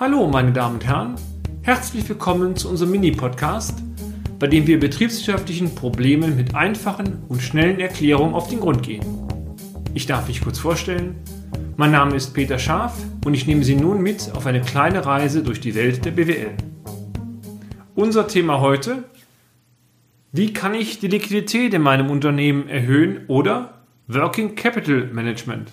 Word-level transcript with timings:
Hallo, 0.00 0.26
meine 0.26 0.50
Damen 0.50 0.76
und 0.76 0.86
Herren. 0.86 1.16
Herzlich 1.60 2.08
willkommen 2.08 2.56
zu 2.56 2.70
unserem 2.70 2.92
Mini-Podcast, 2.92 3.82
bei 4.38 4.46
dem 4.46 4.66
wir 4.66 4.80
betriebswirtschaftlichen 4.80 5.74
Problemen 5.74 6.36
mit 6.36 6.54
einfachen 6.54 7.22
und 7.28 7.42
schnellen 7.42 7.78
Erklärungen 7.80 8.32
auf 8.32 8.48
den 8.48 8.60
Grund 8.60 8.82
gehen. 8.82 9.04
Ich 9.92 10.06
darf 10.06 10.26
mich 10.26 10.40
kurz 10.40 10.58
vorstellen. 10.58 11.16
Mein 11.76 11.90
Name 11.90 12.16
ist 12.16 12.32
Peter 12.32 12.58
Scharf 12.58 12.94
und 13.26 13.34
ich 13.34 13.46
nehme 13.46 13.62
Sie 13.62 13.76
nun 13.76 14.00
mit 14.00 14.32
auf 14.34 14.46
eine 14.46 14.62
kleine 14.62 15.04
Reise 15.04 15.42
durch 15.42 15.60
die 15.60 15.74
Welt 15.74 16.02
der 16.02 16.12
BWL. 16.12 16.54
Unser 17.94 18.26
Thema 18.26 18.62
heute: 18.62 19.04
Wie 20.32 20.54
kann 20.54 20.72
ich 20.72 20.98
die 21.00 21.08
Liquidität 21.08 21.74
in 21.74 21.82
meinem 21.82 22.08
Unternehmen 22.08 22.70
erhöhen 22.70 23.26
oder 23.26 23.82
Working 24.08 24.54
Capital 24.54 25.10
Management? 25.12 25.70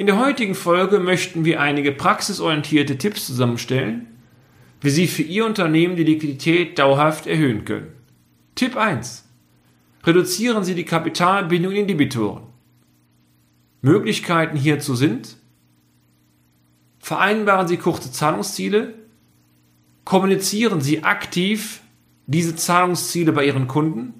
In 0.00 0.06
der 0.06 0.18
heutigen 0.18 0.54
Folge 0.54 0.98
möchten 0.98 1.44
wir 1.44 1.60
einige 1.60 1.92
praxisorientierte 1.92 2.96
Tipps 2.96 3.26
zusammenstellen, 3.26 4.06
wie 4.80 4.88
Sie 4.88 5.06
für 5.06 5.20
Ihr 5.20 5.44
Unternehmen 5.44 5.94
die 5.94 6.04
Liquidität 6.04 6.78
dauerhaft 6.78 7.26
erhöhen 7.26 7.66
können. 7.66 7.92
Tipp 8.54 8.78
1. 8.78 9.28
Reduzieren 10.02 10.64
Sie 10.64 10.74
die 10.74 10.86
Kapitalbindung 10.86 11.72
in 11.72 11.86
Debitoren. 11.86 12.44
Möglichkeiten 13.82 14.56
hierzu 14.56 14.94
sind 14.94 15.36
Vereinbaren 16.98 17.68
Sie 17.68 17.76
kurze 17.76 18.10
Zahlungsziele, 18.10 18.94
kommunizieren 20.06 20.80
Sie 20.80 21.04
aktiv 21.04 21.82
diese 22.26 22.56
Zahlungsziele 22.56 23.32
bei 23.32 23.44
Ihren 23.44 23.68
Kunden, 23.68 24.14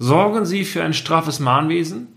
sorgen 0.00 0.44
Sie 0.44 0.64
für 0.64 0.82
ein 0.82 0.92
straffes 0.92 1.38
Mahnwesen, 1.38 2.11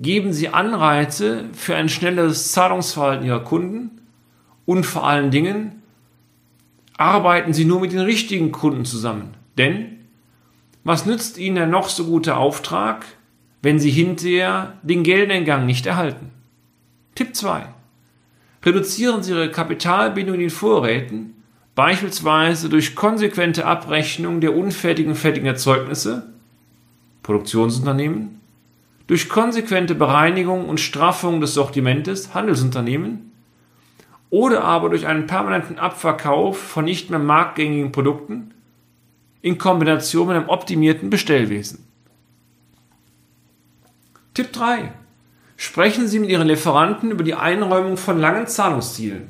geben 0.00 0.32
Sie 0.32 0.48
Anreize 0.48 1.44
für 1.52 1.76
ein 1.76 1.88
schnelles 1.88 2.52
Zahlungsverhalten 2.52 3.26
Ihrer 3.26 3.44
Kunden 3.44 4.00
und 4.64 4.84
vor 4.84 5.06
allen 5.06 5.30
Dingen 5.30 5.82
arbeiten 6.96 7.52
Sie 7.52 7.64
nur 7.66 7.80
mit 7.80 7.92
den 7.92 8.00
richtigen 8.00 8.50
Kunden 8.50 8.84
zusammen. 8.84 9.34
Denn 9.58 9.98
was 10.84 11.04
nützt 11.04 11.36
Ihnen 11.38 11.56
der 11.56 11.66
noch 11.66 11.90
so 11.90 12.06
gute 12.06 12.36
Auftrag, 12.36 13.04
wenn 13.62 13.78
Sie 13.78 13.90
hinterher 13.90 14.78
den 14.82 15.02
Geldeingang 15.02 15.66
nicht 15.66 15.84
erhalten? 15.84 16.30
Tipp 17.14 17.36
2. 17.36 17.66
Reduzieren 18.64 19.22
Sie 19.22 19.32
Ihre 19.32 19.50
Kapitalbindung 19.50 20.36
in 20.36 20.40
den 20.40 20.50
Vorräten, 20.50 21.34
beispielsweise 21.74 22.70
durch 22.70 22.94
konsequente 22.94 23.66
Abrechnung 23.66 24.40
der 24.40 24.56
unfertigen 24.56 25.14
fertigen 25.14 25.46
Erzeugnisse, 25.46 26.32
Produktionsunternehmen, 27.22 28.40
durch 29.10 29.28
konsequente 29.28 29.96
Bereinigung 29.96 30.68
und 30.68 30.78
Straffung 30.78 31.40
des 31.40 31.54
Sortimentes 31.54 32.32
Handelsunternehmen 32.32 33.32
oder 34.30 34.62
aber 34.62 34.88
durch 34.88 35.04
einen 35.04 35.26
permanenten 35.26 35.80
Abverkauf 35.80 36.56
von 36.56 36.84
nicht 36.84 37.10
mehr 37.10 37.18
marktgängigen 37.18 37.90
Produkten 37.90 38.54
in 39.42 39.58
Kombination 39.58 40.28
mit 40.28 40.36
einem 40.36 40.48
optimierten 40.48 41.10
Bestellwesen. 41.10 41.84
Tipp 44.32 44.52
3. 44.52 44.92
Sprechen 45.56 46.06
Sie 46.06 46.20
mit 46.20 46.30
Ihren 46.30 46.46
Lieferanten 46.46 47.10
über 47.10 47.24
die 47.24 47.34
Einräumung 47.34 47.96
von 47.96 48.16
langen 48.16 48.46
Zahlungszielen. 48.46 49.26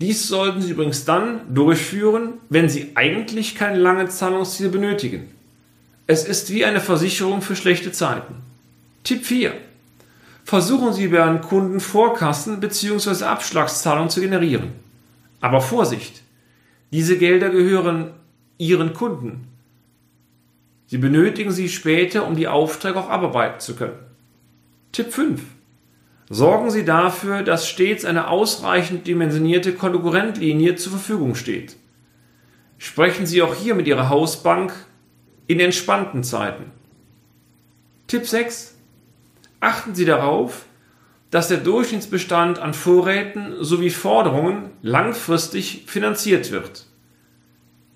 Dies 0.00 0.28
sollten 0.28 0.62
Sie 0.62 0.70
übrigens 0.70 1.04
dann 1.04 1.52
durchführen, 1.52 2.34
wenn 2.48 2.68
Sie 2.68 2.92
eigentlich 2.94 3.56
keine 3.56 3.78
langen 3.78 4.08
Zahlungsziele 4.08 4.68
benötigen. 4.68 5.32
Es 6.06 6.24
ist 6.24 6.52
wie 6.52 6.64
eine 6.64 6.80
Versicherung 6.80 7.42
für 7.42 7.56
schlechte 7.56 7.90
Zeiten. 7.90 8.53
Tipp 9.04 9.24
4. 9.24 9.52
Versuchen 10.44 10.92
Sie 10.94 11.08
bei 11.08 11.18
Ihren 11.18 11.42
Kunden 11.42 11.78
Vorkassen 11.78 12.60
bzw. 12.60 13.24
Abschlagszahlungen 13.24 14.10
zu 14.10 14.20
generieren. 14.20 14.72
Aber 15.40 15.60
Vorsicht! 15.60 16.22
Diese 16.90 17.18
Gelder 17.18 17.50
gehören 17.50 18.12
Ihren 18.56 18.94
Kunden. 18.94 19.48
Sie 20.86 20.98
benötigen 20.98 21.50
sie 21.50 21.68
später, 21.68 22.26
um 22.26 22.36
die 22.36 22.48
Aufträge 22.48 22.98
auch 22.98 23.10
abarbeiten 23.10 23.60
zu 23.60 23.74
können. 23.74 23.98
Tipp 24.92 25.12
5. 25.12 25.42
Sorgen 26.30 26.70
Sie 26.70 26.84
dafür, 26.84 27.42
dass 27.42 27.68
stets 27.68 28.04
eine 28.04 28.28
ausreichend 28.28 29.06
dimensionierte 29.06 29.74
Konkurrentlinie 29.74 30.76
zur 30.76 30.92
Verfügung 30.92 31.34
steht. 31.34 31.76
Sprechen 32.78 33.26
Sie 33.26 33.42
auch 33.42 33.54
hier 33.54 33.74
mit 33.74 33.86
Ihrer 33.86 34.08
Hausbank 34.08 34.72
in 35.46 35.60
entspannten 35.60 36.22
Zeiten. 36.22 36.70
Tipp 38.06 38.26
6. 38.26 38.73
Achten 39.64 39.94
Sie 39.94 40.04
darauf, 40.04 40.66
dass 41.30 41.48
der 41.48 41.56
Durchschnittsbestand 41.56 42.58
an 42.58 42.74
Vorräten 42.74 43.64
sowie 43.64 43.88
Forderungen 43.88 44.68
langfristig 44.82 45.84
finanziert 45.86 46.50
wird. 46.50 46.84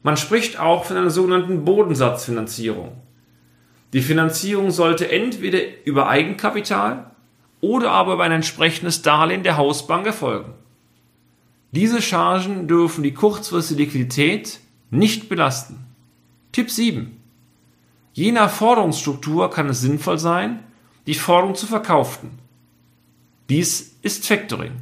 Man 0.03 0.17
spricht 0.17 0.59
auch 0.59 0.87
von 0.87 0.97
einer 0.97 1.11
sogenannten 1.11 1.67
Bodensatzfinanzierung. 1.67 2.93
Die 3.93 4.01
Finanzierung 4.01 4.71
sollte 4.71 5.13
entweder 5.13 5.59
über 5.85 6.09
Eigenkapital 6.09 7.11
oder 7.61 7.91
aber 7.91 8.15
über 8.15 8.25
ein 8.25 8.33
entsprechendes 8.33 9.03
Darlehen 9.03 9.43
der 9.43 9.59
Hausbank 9.59 10.07
erfolgen. 10.07 10.55
Diese 11.73 12.01
Chargen 12.01 12.67
dürfen 12.67 13.03
die 13.03 13.13
kurzfristige 13.13 13.83
Liquidität 13.83 14.61
nicht 14.91 15.29
belasten. 15.29 15.85
Tipp 16.51 16.71
7. 16.71 17.15
Je 18.15 18.33
nach 18.33 18.49
Forderungsstruktur 18.49 19.51
kann 19.51 19.69
es 19.69 19.83
sinnvoll 19.83 20.19
sein, 20.19 20.65
die 21.09 21.15
Forderung 21.15 21.55
zu 21.55 21.67
verkauften. 21.67 22.39
Dies 23.49 23.97
ist 24.03 24.27
Factoring. 24.27 24.73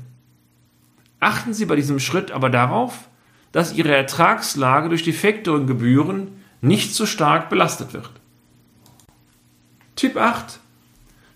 Achten 1.20 1.54
Sie 1.54 1.66
bei 1.66 1.76
diesem 1.76 2.00
Schritt 2.00 2.32
aber 2.32 2.50
darauf, 2.50 3.08
dass 3.52 3.74
Ihre 3.74 3.94
Ertragslage 3.94 4.88
durch 4.88 5.04
die 5.04 5.12
Factoring-Gebühren 5.12 6.42
nicht 6.60 6.96
so 6.96 7.06
stark 7.06 7.48
belastet 7.48 7.92
wird. 7.92 8.10
Tipp 9.94 10.16
8. 10.16 10.58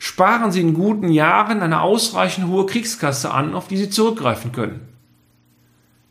Sparen 0.00 0.50
Sie 0.50 0.60
in 0.60 0.74
guten 0.74 1.10
Jahren 1.10 1.62
eine 1.62 1.82
ausreichend 1.82 2.48
hohe 2.48 2.66
Kriegskasse 2.66 3.30
an, 3.32 3.54
auf 3.54 3.68
die 3.68 3.76
Sie 3.76 3.90
zurückgreifen 3.90 4.50
können. 4.50 4.88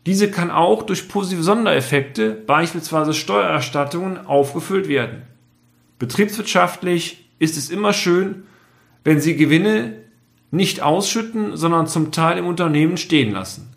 Diese 0.06 0.30
kann 0.30 0.50
auch 0.50 0.84
durch 0.84 1.06
positive 1.06 1.42
Sondereffekte, 1.42 2.30
beispielsweise 2.30 3.12
Steuererstattungen, 3.12 4.24
aufgefüllt 4.26 4.88
werden. 4.88 5.24
Betriebswirtschaftlich 5.98 7.28
ist 7.38 7.58
es 7.58 7.68
immer 7.68 7.92
schön, 7.92 8.44
wenn 9.04 9.20
sie 9.20 9.36
Gewinne 9.36 10.00
nicht 10.50 10.82
ausschütten, 10.82 11.56
sondern 11.56 11.86
zum 11.86 12.10
Teil 12.12 12.38
im 12.38 12.46
Unternehmen 12.46 12.96
stehen 12.96 13.32
lassen. 13.32 13.68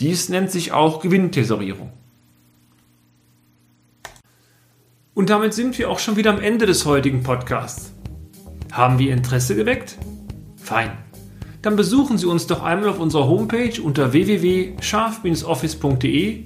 Dies 0.00 0.28
nennt 0.28 0.50
sich 0.50 0.72
auch 0.72 1.00
Gewinntesorierung. 1.00 1.92
Und 5.14 5.30
damit 5.30 5.54
sind 5.54 5.78
wir 5.78 5.88
auch 5.90 5.98
schon 5.98 6.16
wieder 6.16 6.32
am 6.32 6.40
Ende 6.40 6.66
des 6.66 6.86
heutigen 6.86 7.22
Podcasts. 7.22 7.92
Haben 8.72 8.98
wir 8.98 9.12
Interesse 9.12 9.54
geweckt? 9.54 9.98
Fein. 10.56 10.90
Dann 11.60 11.76
besuchen 11.76 12.16
Sie 12.18 12.26
uns 12.26 12.46
doch 12.46 12.62
einmal 12.62 12.88
auf 12.88 12.98
unserer 12.98 13.28
Homepage 13.28 13.78
unter 13.80 14.12
www.scharf-office.de 14.12 16.44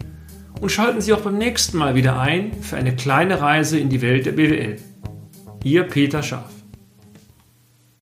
und 0.61 0.73
schalten 0.73 1.01
Sie 1.01 1.15
auch 1.15 1.21
beim 1.21 1.39
nächsten 1.39 1.79
Mal 1.79 1.95
wieder 1.95 2.19
ein 2.19 2.53
für 2.61 2.77
eine 2.77 2.95
kleine 2.95 3.41
Reise 3.41 3.79
in 3.79 3.89
die 3.89 4.03
Welt 4.03 4.27
der 4.27 4.33
BWL. 4.33 4.77
Ihr 5.65 5.85
Peter 5.85 6.23
Scharf. 6.23 6.56